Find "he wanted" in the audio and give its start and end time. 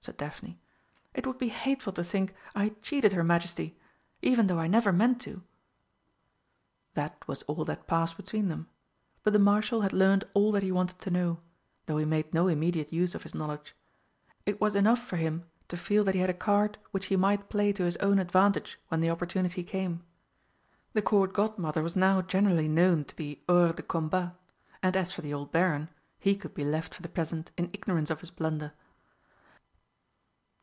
10.62-10.98